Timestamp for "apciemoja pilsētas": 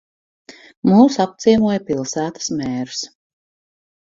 1.27-2.51